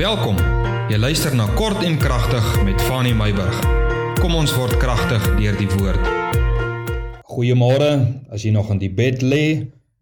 Welkom. 0.00 0.38
Jy 0.88 0.96
luister 0.96 1.34
na 1.36 1.44
Kort 1.58 1.82
en 1.84 1.98
Kragtig 2.00 2.44
met 2.64 2.80
Fanny 2.88 3.10
Meyburg. 3.12 3.58
Kom 4.16 4.32
ons 4.32 4.54
word 4.56 4.78
kragtig 4.80 5.26
deur 5.36 5.58
die 5.58 5.66
woord. 5.74 6.06
Goeiemôre. 7.28 7.90
As 8.32 8.46
jy 8.46 8.54
nog 8.54 8.70
in 8.72 8.80
die 8.80 8.88
bed 8.88 9.20
lê, 9.20 9.42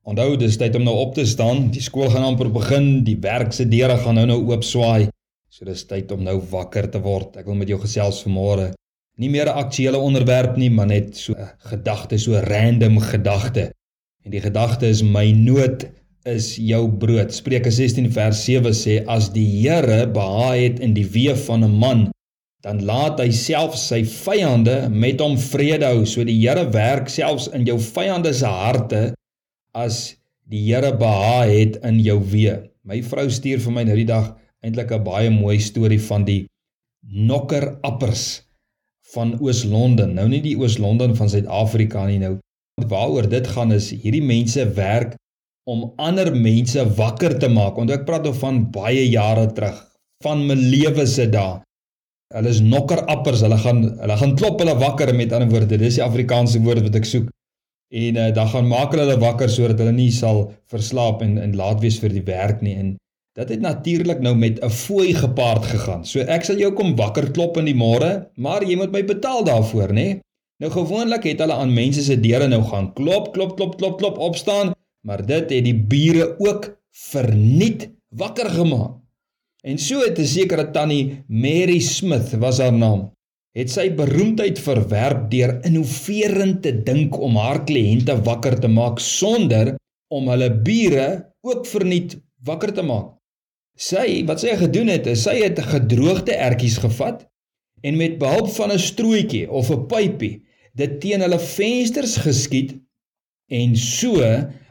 onthou 0.06 0.36
dis 0.38 0.54
tyd 0.60 0.78
om 0.78 0.86
nou 0.86 0.94
op 1.00 1.16
te 1.16 1.24
staan. 1.26 1.64
Die 1.74 1.82
skool 1.82 2.12
gaan 2.12 2.28
amper 2.28 2.46
begin, 2.54 3.02
die 3.02 3.16
werk 3.24 3.50
se 3.56 3.66
deure 3.66 3.96
gaan 4.04 4.20
nou 4.20 4.28
nou 4.30 4.38
oop 4.52 4.62
swaai. 4.62 5.08
So 5.50 5.66
dis 5.66 5.82
tyd 5.90 6.14
om 6.14 6.22
nou 6.22 6.36
wakker 6.52 6.86
te 6.94 7.02
word. 7.02 7.34
Ek 7.42 7.50
wil 7.50 7.58
met 7.58 7.74
jou 7.74 7.80
gesels 7.82 8.22
vanmôre. 8.22 8.70
Nie 9.18 9.34
meer 9.34 9.50
'n 9.50 9.58
aktuele 9.66 9.98
onderwerp 9.98 10.54
nie, 10.56 10.70
maar 10.70 10.86
net 10.94 11.16
so 11.16 11.34
'n 11.34 11.50
gedagte, 11.74 12.18
so 12.18 12.38
random 12.38 13.00
gedagte. 13.00 13.72
En 14.24 14.30
die 14.30 14.46
gedagte 14.46 14.86
is 14.86 15.02
my 15.02 15.32
nood 15.32 15.90
is 16.26 16.56
jou 16.56 16.88
brood. 16.90 17.32
Spreuke 17.34 17.70
16 17.70 18.10
vers 18.14 18.40
7 18.44 18.72
sê 18.74 18.98
as 19.06 19.30
die 19.34 19.46
Here 19.62 20.06
behaag 20.10 20.58
het 20.58 20.80
in 20.84 20.94
die 20.96 21.06
weë 21.06 21.36
van 21.46 21.64
'n 21.64 21.78
man, 21.78 22.10
dan 22.62 22.84
laat 22.84 23.20
hy 23.20 23.30
self 23.30 23.76
sy 23.76 24.02
vyande 24.04 24.88
met 24.90 25.20
hom 25.20 25.36
vrede 25.38 25.86
hou. 25.86 26.04
So 26.04 26.24
die 26.24 26.40
Here 26.40 26.70
werk 26.72 27.08
selfs 27.08 27.48
in 27.48 27.66
jou 27.66 27.78
vyande 27.78 28.34
se 28.34 28.46
harte 28.46 29.14
as 29.74 30.16
die 30.48 30.64
Here 30.66 30.92
behaag 30.96 31.48
het 31.48 31.84
in 31.84 32.00
jou 32.00 32.18
weë. 32.20 32.68
My 32.84 33.02
vrou 33.02 33.28
stuur 33.30 33.60
vir 33.60 33.72
my 33.72 33.84
nou 33.84 33.96
die 33.96 34.08
dag 34.08 34.36
eintlik 34.64 34.92
'n 34.92 35.04
baie 35.04 35.30
mooi 35.30 35.58
storie 35.60 36.00
van 36.00 36.24
die 36.24 36.46
nokker 37.02 37.78
appers 37.82 38.42
van 39.14 39.38
Oos-London. 39.40 40.14
Nou 40.14 40.28
nie 40.28 40.40
die 40.40 40.56
Oos-London 40.56 41.14
van 41.16 41.28
Suid-Afrika 41.28 42.06
nie 42.06 42.18
nou. 42.18 42.38
Waaroor 42.78 43.28
dit 43.28 43.46
gaan 43.46 43.72
is 43.72 43.90
hierdie 43.90 44.22
mense 44.22 44.64
werk 44.74 45.16
om 45.68 45.88
ander 46.00 46.30
mense 46.32 46.84
wakker 46.96 47.36
te 47.40 47.48
maak. 47.52 47.76
Want 47.76 47.92
ek 47.92 48.06
praat 48.08 48.26
oor 48.28 48.36
van 48.40 48.62
baie 48.72 49.04
jare 49.10 49.48
terug, 49.56 49.80
van 50.24 50.44
my 50.48 50.56
lewe 50.58 51.06
se 51.06 51.28
dae. 51.30 51.58
Hulle 52.34 52.52
is 52.52 52.60
nokkerappers, 52.60 53.42
hulle 53.44 53.56
gaan 53.62 53.82
hulle 54.02 54.16
gaan 54.20 54.36
klop 54.36 54.60
hulle 54.60 54.76
wakker 54.80 55.14
met 55.16 55.32
ander 55.32 55.48
woorde. 55.52 55.80
Dis 55.80 55.96
die 55.96 56.04
Afrikaanse 56.04 56.60
woord 56.64 56.84
wat 56.88 56.98
ek 57.00 57.08
soek. 57.08 57.28
En 57.88 58.18
uh, 58.20 58.28
dan 58.36 58.50
gaan 58.52 58.68
maak 58.68 58.92
hulle 58.92 59.06
hulle 59.06 59.20
wakker 59.22 59.48
sodat 59.48 59.80
hulle 59.80 59.94
nie 59.96 60.10
sal 60.12 60.48
verslaap 60.72 61.22
en 61.24 61.38
en 61.40 61.56
laat 61.56 61.80
wees 61.84 61.96
vir 62.02 62.12
die 62.12 62.24
werk 62.26 62.60
nie. 62.64 62.76
En 62.76 62.96
dit 63.38 63.52
het 63.54 63.62
natuurlik 63.64 64.20
nou 64.24 64.34
met 64.36 64.60
'n 64.60 64.68
fooi 64.68 65.14
gepaard 65.16 65.64
gegaan. 65.72 66.04
So 66.04 66.20
ek 66.20 66.44
sal 66.44 66.60
jou 66.60 66.72
kom 66.76 66.96
wakker 66.96 67.30
klop 67.32 67.56
in 67.56 67.64
die 67.64 67.76
môre, 67.76 68.28
maar 68.36 68.64
jy 68.64 68.76
moet 68.76 68.92
my 68.92 69.04
betaal 69.04 69.44
daarvoor, 69.44 69.92
nê? 69.92 70.20
Nou 70.60 70.70
gewoonlik 70.74 71.24
het 71.24 71.40
hulle 71.40 71.54
aan 71.54 71.72
mense 71.72 72.02
se 72.02 72.20
deure 72.20 72.48
nou 72.48 72.62
gaan 72.62 72.92
klop, 72.92 73.32
klop, 73.32 73.56
klop, 73.56 73.78
klop, 73.78 73.98
klop, 73.98 74.18
opstaan 74.18 74.74
maar 75.08 75.24
dit 75.24 75.54
het 75.54 75.64
die 75.64 75.76
bure 75.92 76.34
ook 76.36 76.68
verniet 77.08 77.88
wakker 78.12 78.50
gemaak. 78.52 78.98
En 79.64 79.78
so 79.80 80.04
het 80.04 80.18
'n 80.18 80.32
sekere 80.36 80.70
tannie 80.70 81.24
Mary 81.26 81.80
Smith 81.80 82.36
was 82.38 82.58
haar 82.58 82.72
naam, 82.72 83.10
het 83.56 83.70
sy 83.70 83.88
beroemdheid 83.90 84.58
verwerf 84.58 85.28
deur 85.32 85.64
innoverend 85.64 86.62
te 86.62 86.72
dink 86.82 87.18
om 87.18 87.36
haar 87.36 87.64
kliënte 87.64 88.22
wakker 88.22 88.60
te 88.60 88.68
maak 88.68 88.98
sonder 88.98 89.76
om 90.08 90.28
hulle 90.28 90.50
bure 90.62 91.08
ook 91.40 91.66
verniet 91.66 92.20
wakker 92.44 92.72
te 92.72 92.82
maak. 92.82 93.16
Sy, 93.76 94.24
wat 94.26 94.40
sy 94.40 94.56
gedoen 94.56 94.88
het, 94.88 95.06
is 95.06 95.22
sy 95.22 95.36
het 95.42 95.58
gedroogde 95.58 96.34
ertjies 96.34 96.78
gevat 96.78 97.26
en 97.80 97.96
met 97.96 98.18
behulp 98.18 98.50
van 98.50 98.72
'n 98.72 98.78
strooitjie 98.78 99.50
of 99.50 99.70
'n 99.70 99.86
pypie 99.86 100.44
dit 100.74 101.00
teen 101.00 101.20
hulle 101.20 101.38
vensters 101.38 102.16
geskiet 102.16 102.76
en 103.48 103.76
so 103.76 104.22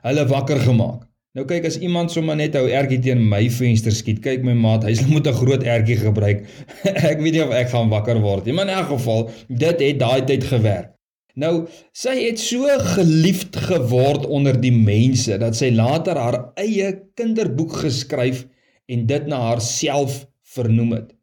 hulle 0.07 0.25
wakker 0.31 0.59
gemaak. 0.63 1.03
Nou 1.37 1.45
kyk 1.45 1.67
as 1.69 1.77
iemand 1.85 2.09
sommer 2.09 2.37
net 2.39 2.55
ou 2.57 2.65
ertjie 2.65 2.97
teen 3.05 3.19
my 3.29 3.43
venster 3.53 3.93
skiet, 3.93 4.23
kyk 4.23 4.45
my 4.45 4.55
maat, 4.57 4.87
hy 4.87 4.95
sal 4.97 5.11
moet 5.13 5.27
'n 5.29 5.37
groot 5.37 5.63
ertjie 5.63 5.99
gebruik. 6.01 6.45
ek 7.11 7.21
weet 7.21 7.37
nie 7.37 7.43
of 7.45 7.53
ek 7.53 7.69
gaan 7.73 7.91
wakker 7.93 8.21
word 8.23 8.45
nie, 8.45 8.55
maar 8.57 8.69
in 8.69 8.77
elk 8.77 8.93
geval, 8.95 9.27
dit 9.47 9.83
het 9.85 9.99
daai 10.01 10.25
tyd 10.25 10.47
gewerk. 10.49 10.93
Nou, 11.37 11.67
sy 11.93 12.15
het 12.17 12.39
so 12.41 12.65
geliefd 12.97 13.59
geword 13.67 14.25
onder 14.25 14.57
die 14.57 14.73
mense 14.73 15.37
dat 15.37 15.53
sy 15.53 15.69
later 15.69 16.17
haar 16.17 16.39
eie 16.57 16.89
kinderboek 17.13 17.75
geskryf 17.83 18.47
en 18.89 19.05
dit 19.05 19.27
na 19.29 19.43
haarself 19.51 20.23
vernoem 20.55 20.95
het. 20.97 21.13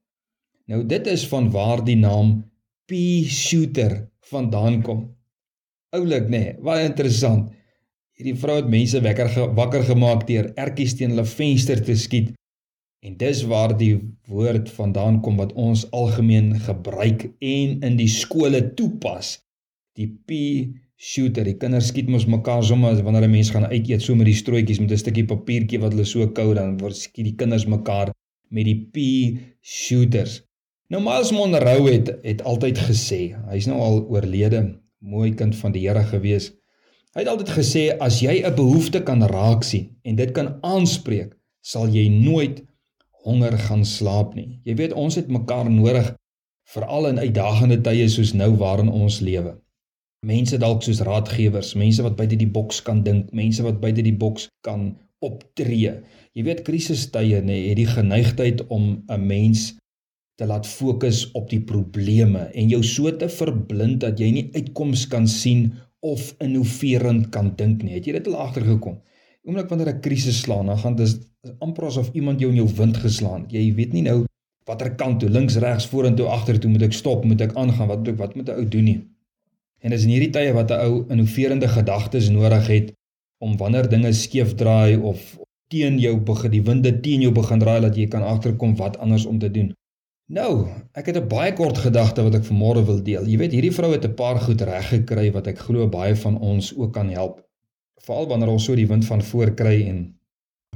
Nou 0.70 0.84
dit 0.87 1.10
is 1.10 1.26
van 1.28 1.50
waar 1.50 1.82
die 1.84 1.98
naam 1.98 2.37
Pea 2.87 3.26
Shooter 3.26 3.97
vandaan 4.31 4.82
kom. 4.87 5.03
Oulik 5.94 6.27
nê, 6.27 6.38
nee, 6.38 6.55
baie 6.65 6.87
interessant. 6.88 7.53
Hierdie 8.19 8.34
vrou 8.38 8.56
het 8.59 8.71
mense 8.71 8.99
wekker 9.03 9.31
wakker 9.55 9.84
gemaak 9.87 10.25
deur 10.27 10.49
ertjies 10.59 10.97
teen 10.99 11.12
hulle 11.15 11.27
venster 11.27 11.78
te 11.87 11.94
skiet. 11.99 12.32
En 13.05 13.15
dis 13.21 13.43
waar 13.47 13.75
die 13.78 13.93
woord 14.31 14.71
vandaan 14.75 15.21
kom 15.22 15.37
wat 15.38 15.53
ons 15.60 15.84
algemeen 15.94 16.55
gebruik 16.66 17.28
en 17.38 17.77
in 17.87 17.99
die 18.00 18.09
skole 18.10 18.62
toepas. 18.78 19.37
Die 19.99 20.09
pea 20.27 20.66
shooter. 20.99 21.44
Die 21.47 21.59
kinders 21.60 21.91
skiet 21.93 22.11
mos 22.11 22.26
mekaar 22.31 22.65
sommer 22.65 22.99
wanneer 23.05 23.28
'n 23.28 23.31
mens 23.31 23.50
gaan 23.50 23.66
uit 23.66 23.88
eet 23.91 24.03
so 24.03 24.15
met 24.15 24.26
die 24.26 24.41
strooitjies 24.43 24.81
met 24.81 24.91
'n 24.91 25.03
stukkie 25.03 25.26
papiertjie 25.26 25.81
wat 25.81 25.93
hulle 25.93 26.05
so 26.05 26.26
kou 26.26 26.55
dan 26.55 26.78
word 26.78 26.97
skiet 26.97 27.26
die 27.31 27.37
kinders 27.37 27.66
mekaar 27.66 28.11
met 28.50 28.65
die 28.65 28.81
pea 28.93 29.38
shooters. 29.62 30.43
Nou 30.91 31.03
Miles 31.03 31.32
Monroe 31.32 31.91
het 31.91 32.09
het 32.22 32.43
altyd 32.43 32.78
gesê, 32.78 33.34
hy's 33.50 33.66
nou 33.66 33.78
al 33.81 34.06
oorlede, 34.09 34.81
mooi 35.04 35.34
kind 35.37 35.56
van 35.56 35.75
die 35.75 35.84
Here 35.84 36.04
gewees. 36.09 36.50
Hy 37.15 37.22
het 37.22 37.31
altyd 37.31 37.50
gesê 37.54 37.82
as 38.03 38.20
jy 38.25 38.42
'n 38.42 38.56
behoefte 38.56 39.03
kan 39.03 39.22
raak 39.22 39.62
sien 39.65 39.97
en 40.03 40.16
dit 40.16 40.32
kan 40.32 40.59
aanspreek, 40.62 41.37
sal 41.62 41.88
jy 41.88 42.09
nooit 42.09 42.65
honger 43.25 43.59
gaan 43.59 43.84
slaap 43.84 44.34
nie. 44.34 44.60
Jy 44.64 44.75
weet 44.75 44.93
ons 44.93 45.14
het 45.14 45.28
mekaar 45.28 45.70
nodig 45.70 46.14
veral 46.75 47.06
in 47.06 47.19
uitdagende 47.19 47.81
tye 47.81 48.09
soos 48.09 48.32
nou 48.34 48.56
waarin 48.56 48.88
ons 48.88 49.20
lewe. 49.20 49.54
Mense 50.25 50.59
dalk 50.59 50.82
soos 50.82 51.00
raadgewers, 51.00 51.75
mense 51.75 52.03
wat 52.03 52.16
buite 52.16 52.37
die 52.37 52.50
boks 52.50 52.81
kan 52.82 53.03
dink, 53.04 53.32
mense 53.32 53.62
wat 53.62 53.81
buite 53.81 54.03
die 54.03 54.16
boks 54.16 54.48
kan 54.64 54.97
optree. 55.20 56.00
Jy 56.34 56.43
weet 56.44 56.64
krisistye 56.64 57.41
nê, 57.44 57.69
het 57.69 57.76
die 57.76 57.88
geneigtheid 57.88 58.66
om 58.69 59.04
'n 59.09 59.26
mens 59.26 59.75
te 60.34 60.47
laat 60.47 60.67
fokus 60.67 61.31
op 61.39 61.49
die 61.50 61.61
probleme 61.62 62.49
en 62.53 62.69
jou 62.69 62.83
so 62.83 63.11
te 63.17 63.28
verblind 63.31 64.00
dat 64.03 64.19
jy 64.19 64.31
nie 64.34 64.49
uitkoms 64.55 65.06
kan 65.11 65.28
sien 65.31 65.72
of 66.05 66.34
innoverend 66.45 67.31
kan 67.33 67.53
dink 67.56 67.83
nie. 67.83 67.95
Het 67.95 68.09
jy 68.09 68.17
dit 68.19 68.27
al 68.33 68.41
agtergekom? 68.49 68.99
Oomblik 69.44 69.69
wanneer 69.69 69.94
'n 69.94 70.00
krisis 70.00 70.41
slaan, 70.41 70.67
dan 70.67 70.78
gaan 70.78 70.97
dit 70.97 71.28
amper 71.59 71.84
asof 71.84 72.11
iemand 72.12 72.41
jou 72.41 72.50
in 72.50 72.56
jou 72.56 72.69
wind 72.77 72.97
geslaan 72.97 73.43
het. 73.43 73.53
Jy 73.53 73.75
weet 73.75 73.93
nie 73.93 74.03
nou 74.03 74.25
watter 74.65 74.94
kant 74.94 75.21
toe, 75.21 75.28
links, 75.28 75.56
regs, 75.56 75.87
vorentoe, 75.87 76.27
agtertoe 76.27 76.71
moet 76.71 76.83
ek 76.83 76.93
stop, 76.93 77.25
moet 77.25 77.41
ek 77.41 77.55
aangaan, 77.55 77.89
wat 77.89 77.99
moet 77.99 78.09
ek 78.09 78.19
wat 78.19 78.34
moet 78.34 78.49
'n 78.49 78.59
ou 78.59 78.69
doen 78.69 78.84
nie. 78.84 79.00
En 79.84 79.91
dis 79.91 80.05
in 80.05 80.11
hierdie 80.11 80.33
tye 80.33 80.53
wat 80.53 80.71
'n 80.71 80.81
ou 80.81 81.05
innoverende 81.09 81.69
gedagtes 81.69 82.28
nodig 82.28 82.67
het 82.67 82.93
om 83.39 83.56
wanneer 83.56 83.89
dinge 83.89 84.12
skeef 84.12 84.55
draai 84.55 84.97
of 84.97 85.39
teen 85.69 85.99
jou 85.99 86.17
begin 86.21 86.50
die 86.50 86.62
winde 86.62 87.00
teen 87.00 87.21
jou 87.21 87.33
begin 87.33 87.59
draai 87.59 87.81
dat 87.81 87.97
jy 87.97 88.06
kan 88.09 88.23
agterkom 88.23 88.77
wat 88.77 88.97
anders 88.99 89.27
om 89.27 89.39
te 89.39 89.50
doen. 89.50 89.75
Nou, 90.33 90.69
ek 90.97 91.07
het 91.07 91.17
'n 91.17 91.29
baie 91.29 91.53
kort 91.53 91.79
gedagte 91.79 92.23
wat 92.23 92.35
ek 92.35 92.45
vanmôre 92.45 92.85
wil 92.85 93.03
deel. 93.03 93.27
Jy 93.27 93.37
weet, 93.37 93.53
hierdie 93.53 93.73
vrou 93.73 93.93
het 93.93 94.05
'n 94.05 94.15
paar 94.15 94.41
goed 94.41 94.61
reg 94.61 94.89
gekry 94.89 95.31
wat 95.33 95.47
ek 95.47 95.59
glo 95.59 95.89
baie 95.89 96.17
van 96.17 96.39
ons 96.39 96.77
ook 96.77 96.93
kan 96.93 97.09
help. 97.11 97.45
Veral 98.01 98.27
wanneer 98.29 98.49
ons 98.49 98.65
so 98.65 98.75
die 98.75 98.87
wind 98.87 99.05
van 99.05 99.23
voor 99.23 99.55
kry 99.55 99.89
en 99.89 100.19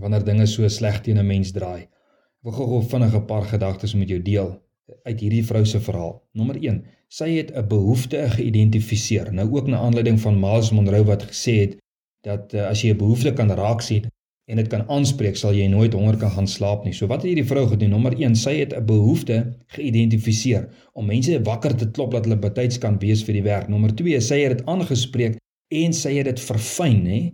wanneer 0.00 0.24
dinge 0.24 0.46
so 0.46 0.68
sleg 0.68 1.00
teen 1.00 1.18
'n 1.18 1.26
mens 1.26 1.50
draai. 1.50 1.82
Ek 1.82 2.42
wil 2.42 2.52
gou-gou 2.52 2.82
vinnig 2.82 3.14
'n 3.14 3.24
paar 3.24 3.44
gedagtes 3.44 3.94
met 3.94 4.08
jou 4.08 4.22
deel 4.22 4.60
uit 5.02 5.20
hierdie 5.20 5.44
vrou 5.44 5.64
se 5.64 5.80
verhaal. 5.80 6.22
Nommer 6.32 6.56
1. 6.56 6.84
Sy 7.08 7.30
het 7.36 7.50
'n 7.54 7.68
behoefte 7.68 8.30
geïdentifiseer. 8.30 9.32
Nou 9.32 9.48
ook 9.56 9.66
na 9.66 9.78
aanleiding 9.78 10.20
van 10.20 10.40
Miles 10.40 10.70
Monroe 10.70 11.04
wat 11.04 11.22
gesê 11.22 11.54
het 11.60 11.76
dat 12.20 12.54
uh, 12.54 12.68
as 12.68 12.82
jy 12.82 12.90
'n 12.90 12.96
behoefte 12.96 13.32
kan 13.32 13.50
raak 13.50 13.80
sien, 13.80 14.04
en 14.48 14.56
dit 14.56 14.68
kan 14.72 14.84
aanspreek, 14.88 15.36
sal 15.36 15.52
jy 15.52 15.66
nooit 15.68 15.92
honger 15.92 16.16
kan 16.20 16.32
gaan 16.32 16.46
slaap 16.48 16.86
nie. 16.86 16.94
So 16.96 17.08
wat 17.10 17.20
het 17.20 17.28
hierdie 17.30 17.48
vrou 17.48 17.66
gedoen? 17.68 17.92
Nommer 17.92 18.14
1, 18.16 18.36
sy 18.36 18.54
het 18.62 18.72
'n 18.72 18.86
behoefte 18.86 19.36
geïdentifiseer 19.76 20.68
om 20.94 21.06
mense 21.06 21.42
wakker 21.44 21.76
te 21.76 21.90
klop 21.90 22.12
dat 22.12 22.24
hulle 22.24 22.38
betyds 22.40 22.78
kan 22.78 22.98
wees 22.98 23.24
vir 23.24 23.34
die 23.34 23.42
werk. 23.42 23.68
Nommer 23.68 23.94
2, 23.94 24.20
sy 24.20 24.40
het 24.40 24.58
dit 24.58 24.66
aangespreek 24.66 25.36
en 25.68 25.92
sy 25.92 26.14
het 26.16 26.24
dit 26.24 26.40
verfyn, 26.40 27.06
hè. 27.06 27.32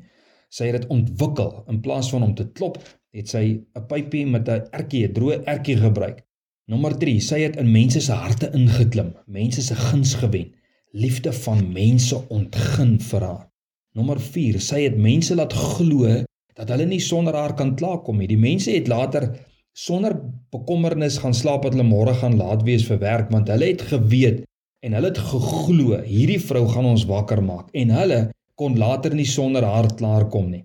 Sy 0.50 0.66
het 0.66 0.82
dit 0.82 0.90
ontwikkel 0.90 1.64
in 1.68 1.80
plaas 1.80 2.10
van 2.10 2.22
om 2.22 2.34
te 2.34 2.46
klop, 2.52 2.78
het 3.12 3.28
sy 3.28 3.62
'n 3.76 3.86
pypie 3.88 4.26
met 4.26 4.48
'n 4.48 4.66
ertjie, 4.72 5.06
'n 5.06 5.12
droë 5.12 5.44
ertjie 5.44 5.76
gebruik. 5.76 6.24
Nommer 6.66 6.98
3, 6.98 7.20
sy 7.20 7.40
het 7.40 7.56
in 7.56 7.70
mense 7.70 8.00
se 8.00 8.12
harte 8.12 8.50
ingeklim, 8.52 9.14
mense 9.26 9.62
se 9.62 9.74
guns 9.74 10.14
gewen, 10.14 10.52
liefde 10.92 11.32
van 11.32 11.72
mense 11.72 12.28
ontgin 12.28 13.00
vir 13.00 13.20
haar. 13.20 13.50
Nommer 13.94 14.20
4, 14.20 14.60
sy 14.60 14.80
het 14.82 14.96
mense 14.96 15.34
laat 15.34 15.52
glo 15.52 16.24
dat 16.58 16.70
hulle 16.70 16.86
nie 16.86 17.02
sonder 17.02 17.34
haar 17.34 17.54
kan 17.58 17.74
klaarkom 17.78 18.18
nie. 18.18 18.30
Die 18.30 18.40
mense 18.40 18.70
het 18.74 18.88
later 18.88 19.30
sonder 19.74 20.14
bekommernis 20.54 21.18
gaan 21.22 21.34
slaap 21.34 21.64
dat 21.66 21.74
hulle 21.74 21.86
môre 21.88 22.14
gaan 22.14 22.36
laat 22.38 22.62
wees 22.66 22.86
vir 22.86 23.00
werk 23.02 23.32
want 23.34 23.50
hulle 23.50 23.72
het 23.72 23.82
geweet 23.90 24.44
en 24.86 24.94
hulle 24.94 25.10
het 25.10 25.18
geglo 25.18 25.98
hierdie 26.06 26.38
vrou 26.38 26.66
gaan 26.70 26.86
ons 26.92 27.06
wakker 27.10 27.42
maak 27.42 27.72
en 27.74 27.90
hulle 27.90 28.20
kon 28.60 28.78
later 28.78 29.14
nie 29.18 29.26
sonder 29.26 29.66
haar 29.66 29.88
klaarkom 29.98 30.50
nie. 30.52 30.62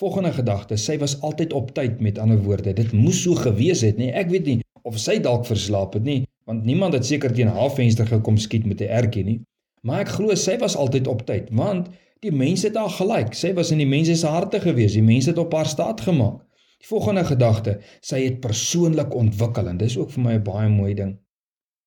Volgende 0.00 0.32
gedagte, 0.32 0.78
sy 0.80 0.96
was 0.98 1.18
altyd 1.20 1.52
op 1.52 1.74
tyd 1.76 2.00
met 2.00 2.18
ander 2.18 2.40
woorde. 2.42 2.72
Dit 2.72 2.94
moes 2.96 3.20
so 3.22 3.36
gewees 3.36 3.84
het, 3.84 4.00
nee, 4.00 4.10
ek 4.16 4.32
weet 4.32 4.48
nie 4.48 4.58
of 4.88 4.96
sy 4.98 5.18
dalk 5.20 5.44
verslaap 5.46 5.94
het 5.98 6.06
nie, 6.06 6.22
want 6.48 6.64
niemand 6.64 6.96
het 6.96 7.04
seker 7.06 7.34
teen 7.36 7.52
haar 7.52 7.70
venster 7.74 8.08
gekom 8.08 8.38
skiet 8.40 8.64
met 8.66 8.80
'n 8.80 8.88
ertjie 8.88 9.24
nie. 9.24 9.40
Maar 9.86 10.04
ek 10.04 10.14
glo 10.18 10.34
sy 10.36 10.58
was 10.60 10.76
altyd 10.76 11.08
op 11.08 11.24
tyd, 11.28 11.48
want 11.56 11.88
die 12.24 12.32
mense 12.32 12.68
het 12.68 12.76
haar 12.76 12.92
gelyk. 12.92 13.34
Sy 13.36 13.54
was 13.56 13.70
in 13.72 13.80
die 13.80 13.88
mense 13.88 14.16
se 14.20 14.28
harte 14.28 14.60
gewees. 14.60 14.96
Die 14.96 15.04
mense 15.04 15.32
het 15.32 15.40
op 15.40 15.54
haar 15.56 15.68
staat 15.68 16.02
gemaak. 16.04 16.42
Die 16.80 16.88
volgende 16.88 17.24
gedagte, 17.28 17.78
sy 18.04 18.22
het 18.24 18.38
persoonlik 18.40 19.14
ontwikkel 19.16 19.68
en 19.68 19.80
dis 19.80 19.98
ook 20.00 20.12
vir 20.14 20.22
my 20.24 20.34
'n 20.38 20.44
baie 20.44 20.68
mooi 20.68 20.94
ding. 20.94 21.18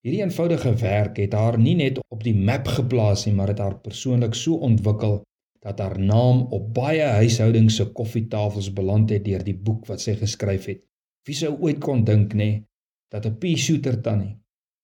Hierdie 0.05 0.21
eenvoudige 0.21 0.73
werk 0.75 1.17
het 1.17 1.33
haar 1.33 1.57
nie 1.57 1.75
net 1.75 1.99
op 2.09 2.23
die 2.23 2.35
map 2.35 2.67
geplaas 2.67 3.25
nie, 3.25 3.33
maar 3.33 3.47
het 3.47 3.59
haar 3.59 3.79
persoonlik 3.79 4.35
so 4.35 4.55
ontwikkel 4.55 5.23
dat 5.61 5.79
haar 5.79 5.99
naam 5.99 6.41
op 6.51 6.73
baie 6.73 7.03
huishoudings 7.03 7.75
se 7.75 7.85
koffietafels 7.85 8.73
beland 8.73 9.09
het 9.09 9.25
deur 9.25 9.43
die 9.43 9.55
boek 9.55 9.87
wat 9.87 10.01
sy 10.01 10.15
geskryf 10.15 10.65
het. 10.65 10.83
Wie 11.25 11.35
sou 11.35 11.57
ooit 11.59 11.79
kon 11.79 12.03
dink 12.03 12.33
nê 12.33 12.63
dat 13.09 13.25
'n 13.25 13.37
pea 13.37 13.57
shooter 13.57 14.01
tannie 14.01 14.42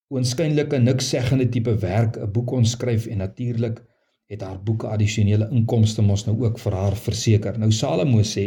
oënskynlike 0.09 0.77
niks 0.81 1.09
seggende 1.13 1.45
tipe 1.53 1.73
werk 1.81 2.17
'n 2.17 2.31
boek 2.33 2.47
kon 2.51 2.65
skryf 2.65 3.05
en 3.05 3.17
natuurlik 3.17 3.81
het 4.29 4.41
haar 4.41 4.63
boeke 4.63 4.87
addisionele 4.87 5.47
inkomste 5.51 6.01
mos 6.01 6.25
nou 6.25 6.35
ook 6.45 6.59
vir 6.59 6.73
haar 6.73 6.95
verseker. 6.95 7.57
Nou 7.57 7.71
Salomo 7.71 8.21
sê 8.21 8.45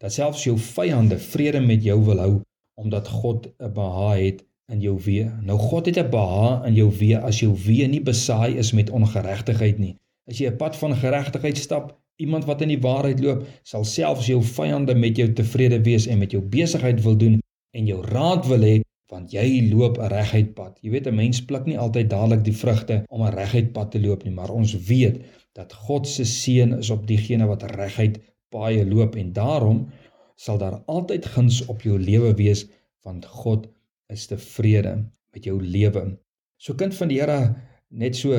dat 0.00 0.12
selfs 0.12 0.44
jou 0.44 0.56
vyande 0.58 1.18
vrede 1.18 1.60
met 1.60 1.84
jou 1.84 1.98
wil 2.04 2.18
hou 2.18 2.34
omdat 2.80 3.08
God 3.08 3.46
'n 3.58 3.72
behaag 3.72 4.18
het 4.18 4.44
in 4.72 4.80
jou 4.80 4.96
wee. 5.04 5.28
Nou 5.42 5.58
God 5.58 5.86
het 5.86 5.98
'n 5.98 6.10
behaag 6.10 6.66
in 6.66 6.74
jou 6.74 6.90
wee 6.98 7.18
as 7.18 7.40
jou 7.40 7.52
wee 7.66 7.86
nie 7.88 8.02
besaai 8.02 8.56
is 8.56 8.72
met 8.72 8.90
ongeregtigheid 8.90 9.78
nie. 9.78 9.96
As 10.28 10.38
jy 10.38 10.48
'n 10.48 10.56
pad 10.56 10.76
van 10.76 10.96
geregtigheid 10.96 11.56
stap, 11.56 11.98
iemand 12.16 12.44
wat 12.44 12.60
in 12.60 12.68
die 12.68 12.80
waarheid 12.80 13.20
loop, 13.20 13.46
sal 13.62 13.84
selfs 13.84 14.26
jou 14.26 14.42
vyande 14.42 14.94
met 14.94 15.16
jou 15.16 15.32
tevrede 15.32 15.82
wees 15.82 16.06
en 16.06 16.18
met 16.18 16.30
jou 16.30 16.42
besigheid 16.42 17.02
wil 17.02 17.16
doen 17.16 17.40
en 17.70 17.86
jou 17.86 18.02
raad 18.02 18.46
wil 18.46 18.60
hê 18.60 18.80
want 19.12 19.32
jy 19.32 19.70
loop 19.70 19.98
'n 19.98 20.10
reguit 20.12 20.54
pad. 20.54 20.78
Jy 20.82 20.90
weet 20.90 21.06
'n 21.06 21.14
mens 21.14 21.44
pluk 21.44 21.66
nie 21.66 21.78
altyd 21.78 22.10
dadelik 22.10 22.44
die 22.44 22.56
vrugte 22.56 23.04
om 23.08 23.22
'n 23.22 23.34
reguit 23.34 23.72
pad 23.72 23.90
te 23.90 24.00
loop 24.00 24.24
nie, 24.24 24.32
maar 24.32 24.50
ons 24.50 24.74
weet 24.88 25.24
dat 25.52 25.72
God 25.72 26.08
se 26.08 26.24
seën 26.24 26.78
is 26.78 26.90
op 26.90 27.06
diegene 27.06 27.46
wat 27.46 27.62
reguit 27.62 28.20
paaie 28.48 28.86
loop 28.86 29.16
en 29.16 29.32
daarom 29.32 29.86
sal 30.34 30.58
daar 30.58 30.82
altyd 30.86 31.26
guns 31.26 31.66
op 31.66 31.82
jou 31.82 31.98
lewe 31.98 32.34
wees 32.34 32.66
want 33.02 33.26
God 33.26 33.68
is 34.08 34.26
tevrede 34.26 34.94
met 35.32 35.44
jou 35.44 35.62
lewe. 35.62 36.18
So 36.56 36.74
kind 36.74 36.94
van 36.94 37.08
die 37.08 37.20
Here 37.20 37.54
net 37.88 38.16
so 38.16 38.38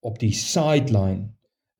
op 0.00 0.18
die 0.18 0.32
sideline 0.32 1.28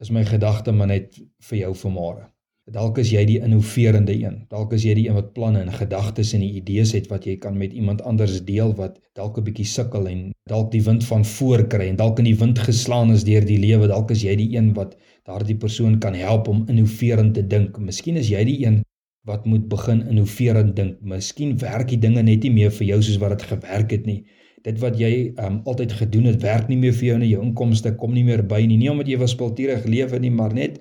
is 0.00 0.10
my 0.10 0.24
gedagte 0.24 0.72
maar 0.72 0.86
net 0.86 1.18
vir 1.50 1.58
jou 1.58 1.74
vanmôre. 1.74 2.28
Dalk 2.68 2.98
is 3.00 3.08
jy 3.08 3.22
die 3.24 3.38
innoverende 3.40 4.12
een. 4.12 4.34
Dalk 4.52 4.74
is 4.76 4.82
jy 4.84 4.92
die 4.98 5.06
een 5.06 5.16
wat 5.16 5.30
planne 5.32 5.62
en 5.64 5.70
gedagtes 5.72 6.34
en 6.36 6.42
idees 6.44 6.90
het 6.92 7.06
wat 7.08 7.24
jy 7.24 7.38
kan 7.40 7.56
met 7.56 7.72
iemand 7.72 8.02
anders 8.04 8.34
deel 8.44 8.74
wat 8.76 8.98
dalk 9.16 9.38
'n 9.38 9.44
bietjie 9.46 9.64
sukkel 9.64 10.08
en 10.08 10.32
dalk 10.52 10.68
die 10.72 10.82
wind 10.84 11.04
van 11.04 11.24
voor 11.24 11.64
kry 11.64 11.86
en 11.88 11.96
dalk 11.96 12.18
in 12.18 12.28
die 12.28 12.36
wind 12.36 12.58
geslaan 12.58 13.12
is 13.12 13.24
deur 13.24 13.44
die 13.44 13.56
lewe. 13.58 13.88
Dalk 13.88 14.10
is 14.10 14.22
jy 14.22 14.36
die 14.36 14.56
een 14.56 14.74
wat 14.74 14.96
daardie 15.24 15.56
persoon 15.56 15.98
kan 15.98 16.14
help 16.14 16.48
om 16.48 16.66
innoverend 16.68 17.34
te 17.34 17.46
dink. 17.46 17.78
Miskien 17.78 18.16
is 18.16 18.28
jy 18.28 18.44
die 18.44 18.66
een 18.66 18.82
wat 19.24 19.46
moet 19.46 19.68
begin 19.68 20.02
innoverend 20.08 20.76
dink. 20.76 21.00
Miskien 21.00 21.56
werk 21.58 21.88
die 21.88 21.98
dinge 21.98 22.22
net 22.22 22.42
nie 22.42 22.52
meer 22.52 22.70
vir 22.70 22.86
jou 22.86 23.02
soos 23.02 23.18
wat 23.18 23.38
dit 23.38 23.42
gewerk 23.42 23.90
het 23.90 24.04
nie. 24.06 24.26
Dit 24.62 24.78
wat 24.80 24.98
jy 24.98 25.32
um 25.38 25.62
altyd 25.64 25.92
gedoen 25.92 26.24
het, 26.24 26.42
werk 26.42 26.68
nie 26.68 26.76
meer 26.76 26.92
vir 26.92 27.08
jou 27.08 27.18
nie. 27.18 27.30
Jou 27.32 27.42
inkomste 27.42 27.94
kom 27.96 28.12
nie 28.12 28.24
meer 28.24 28.42
by 28.42 28.60
nie. 28.66 28.76
Nie 28.76 28.90
omdat 28.90 29.08
jy 29.08 29.18
wispelturig 29.18 29.86
lewe 29.86 30.18
nie, 30.18 30.30
maar 30.30 30.52
net 30.52 30.80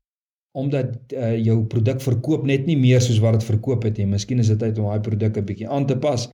omdat 0.58 1.14
uh, 1.14 1.36
jou 1.38 1.60
produk 1.70 2.02
verkoop 2.02 2.48
net 2.50 2.66
nie 2.66 2.78
meer 2.80 3.02
soos 3.04 3.20
wat 3.22 3.38
dit 3.38 3.46
verkoop 3.46 3.86
het 3.86 4.00
nie. 4.02 4.08
Miskien 4.10 4.42
is 4.42 4.50
dit 4.50 4.60
tyd 4.62 4.80
om 4.82 4.90
daai 4.90 5.04
produk 5.06 5.38
'n 5.38 5.46
bietjie 5.46 5.70
aan 5.70 5.86
te 5.86 5.98
pas. 6.02 6.26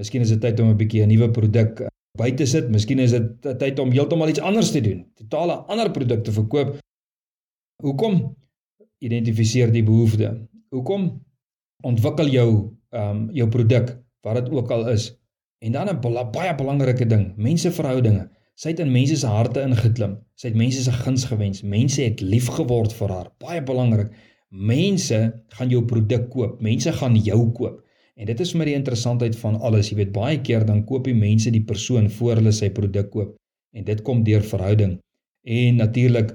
Miskien 0.00 0.26
is 0.26 0.32
dit 0.34 0.42
tyd 0.42 0.60
om 0.60 0.72
'n 0.72 0.80
bietjie 0.80 1.04
'n 1.04 1.12
nuwe 1.12 1.30
produk 1.30 1.80
uh, 1.86 1.92
by 2.18 2.30
te 2.34 2.46
sit. 2.46 2.70
Miskien 2.70 2.98
is 2.98 3.14
dit 3.14 3.48
tyd 3.62 3.78
om 3.78 3.92
heeltemal 3.94 4.28
iets 4.28 4.42
anders 4.42 4.72
te 4.74 4.80
doen. 4.80 5.06
Totale 5.14 5.62
ander 5.70 5.90
produk 5.90 6.24
te 6.24 6.32
verkoop. 6.32 6.78
Hoekom 7.82 8.36
identifiseer 8.98 9.72
die 9.72 9.84
behoefte? 9.86 10.48
Hoekom 10.74 11.22
ontwikkel 11.82 12.28
jou 12.28 12.50
ehm 12.90 13.16
um, 13.16 13.28
jou 13.32 13.48
produk 13.48 13.94
wat 14.26 14.34
dit 14.34 14.50
ook 14.50 14.70
al 14.70 14.88
is. 14.88 15.14
En 15.62 15.72
dan 15.72 15.88
'n 15.88 16.30
baie 16.32 16.54
belangrike 16.54 17.06
ding, 17.06 17.36
menseverhoudinge. 17.36 18.28
Sy 18.60 18.74
het 18.74 18.80
in 18.84 18.90
mense 18.92 19.14
se 19.16 19.28
harte 19.28 19.62
ingeklim. 19.64 20.18
Sy 20.36 20.50
het 20.50 20.56
mense 20.60 20.82
se 20.84 20.92
guns 20.92 21.22
gewens. 21.30 21.62
Mense 21.64 22.02
het 22.04 22.20
lief 22.20 22.50
geword 22.52 22.92
vir 22.92 23.12
haar. 23.14 23.30
Baie 23.40 23.62
belangrik. 23.64 24.10
Mense 24.52 25.20
gaan 25.56 25.70
jou 25.72 25.80
produk 25.88 26.26
koop. 26.28 26.58
Mense 26.60 26.92
gaan 26.92 27.16
jou 27.16 27.38
koop. 27.56 27.78
En 28.20 28.28
dit 28.28 28.42
is 28.44 28.52
vir 28.52 28.60
my 28.60 28.66
die 28.68 28.74
interessantheid 28.76 29.38
van 29.40 29.56
alles. 29.64 29.88
Jy 29.88 29.96
weet 30.02 30.12
baie 30.12 30.42
keer 30.44 30.66
dan 30.68 30.82
koop 30.84 31.08
die 31.08 31.16
mense 31.16 31.48
die 31.54 31.64
persoon 31.64 32.10
voor 32.18 32.42
hulle 32.42 32.52
sy 32.52 32.68
produk 32.76 33.08
koop. 33.14 33.30
En 33.72 33.86
dit 33.86 34.02
kom 34.04 34.20
deur 34.26 34.44
verhouding. 34.44 34.98
En 35.48 35.80
natuurlik 35.80 36.34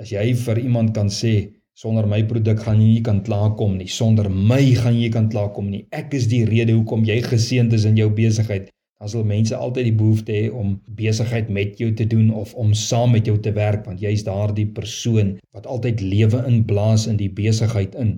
as 0.00 0.14
jy 0.14 0.30
vir 0.46 0.62
iemand 0.64 0.96
kan 0.96 1.12
sê 1.12 1.36
Sonder 1.76 2.06
my 2.08 2.22
produk 2.24 2.62
gaan 2.64 2.78
jy 2.80 2.86
nie 2.88 3.02
kan 3.04 3.18
klaarkom 3.20 3.74
nie. 3.76 3.84
Sonder 3.92 4.30
my 4.32 4.62
gaan 4.78 4.96
jy 4.96 5.10
kan 5.12 5.26
klaarkom 5.28 5.66
nie. 5.68 5.82
Ek 5.92 6.14
is 6.16 6.24
die 6.30 6.46
rede 6.48 6.72
hoekom 6.72 7.04
jy 7.04 7.18
geseënd 7.26 7.76
is 7.76 7.84
in 7.84 8.00
jou 8.00 8.08
besigheid. 8.16 8.70
Dan 9.00 9.08
sal 9.12 9.24
mense 9.28 9.56
altyd 9.56 9.84
die 9.90 9.98
behoefte 10.00 10.32
hê 10.32 10.44
om 10.50 10.76
besigheid 10.98 11.48
met 11.52 11.78
jou 11.78 11.90
te 11.92 12.06
doen 12.08 12.30
of 12.32 12.54
om 12.54 12.72
saam 12.74 13.12
met 13.12 13.26
jou 13.28 13.36
te 13.38 13.52
werk 13.52 13.84
want 13.84 14.00
jy's 14.00 14.24
daardie 14.24 14.66
persoon 14.78 15.34
wat 15.52 15.66
altyd 15.66 16.00
lewe 16.00 16.40
inblaas 16.48 17.06
in 17.06 17.18
die 17.20 17.28
besigheid 17.28 17.94
in. 17.94 18.14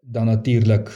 Dan 0.00 0.26
natuurlik 0.32 0.88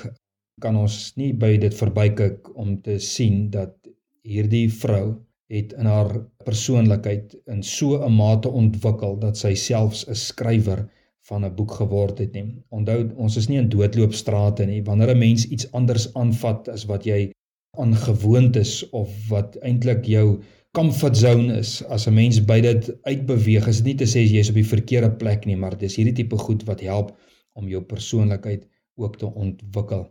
kan 0.60 0.76
ons 0.76 1.12
nie 1.20 1.32
by 1.32 1.56
dit 1.60 1.74
verbykyk 1.74 2.48
om 2.56 2.78
te 2.86 2.96
sien 3.02 3.50
dat 3.50 3.76
hierdie 4.22 4.68
vrou 4.70 5.18
het 5.52 5.74
in 5.76 5.88
haar 5.90 6.14
persoonlikheid 6.46 7.34
in 7.52 7.62
so 7.62 8.00
'n 8.06 8.16
mate 8.16 8.48
ontwikkel 8.48 9.18
dat 9.20 9.36
sy 9.36 9.54
selfs 9.54 10.06
'n 10.08 10.14
skrywer 10.14 10.88
van 11.28 11.44
'n 11.44 11.54
boek 11.54 11.72
geword 11.80 12.18
het 12.18 12.32
nie. 12.32 12.46
Onthou, 12.70 13.10
ons 13.16 13.36
is 13.36 13.48
nie 13.48 13.58
in 13.58 13.68
doodloopstrate 13.68 14.66
nie. 14.66 14.82
Wanneer 14.82 15.14
'n 15.14 15.18
mens 15.18 15.48
iets 15.48 15.72
anders 15.72 16.14
aanvat 16.14 16.68
as 16.68 16.84
wat 16.84 17.04
jy 17.04 17.30
aangewoond 17.80 18.56
is 18.56 18.88
of 18.90 19.12
wat 19.28 19.56
eintlik 19.64 20.04
jou 20.04 20.42
comfort 20.76 21.16
zone 21.16 21.58
is, 21.58 21.82
as 21.88 22.06
'n 22.06 22.14
mens 22.14 22.40
by 22.44 22.60
dit 22.60 22.90
uitbeweeg, 23.02 23.66
is 23.68 23.76
dit 23.76 23.84
nie 23.84 23.94
te 23.94 24.08
sê 24.08 24.24
jy 24.24 24.40
is 24.40 24.48
op 24.48 24.54
die 24.54 24.72
verkeerde 24.74 25.10
plek 25.10 25.46
nie, 25.46 25.56
maar 25.56 25.78
dis 25.78 25.96
hierdie 25.96 26.14
tipe 26.14 26.36
goed 26.36 26.64
wat 26.64 26.80
help 26.80 27.16
om 27.52 27.68
jou 27.68 27.82
persoonlikheid 27.82 28.66
ook 28.96 29.16
te 29.18 29.26
ontwikkel. 29.26 30.10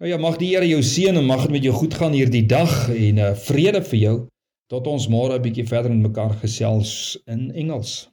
Nou 0.00 0.10
ja, 0.10 0.16
mag 0.16 0.36
die 0.36 0.54
Here 0.54 0.66
jou 0.68 0.82
seën 0.82 1.16
en 1.16 1.26
mag 1.26 1.42
dit 1.42 1.50
met 1.50 1.64
jou 1.64 1.74
goed 1.74 1.94
gaan 1.94 2.12
hierdie 2.12 2.46
dag 2.46 2.88
en 2.88 3.18
uh, 3.18 3.34
vrede 3.34 3.82
vir 3.82 3.98
jou 3.98 4.16
tot 4.70 4.86
ons 4.86 5.08
môre 5.08 5.34
'n 5.34 5.42
bietjie 5.42 5.66
verder 5.66 5.90
met 5.90 6.10
mekaar 6.10 6.34
gesels 6.42 7.18
in 7.26 7.50
Engels. 7.52 8.08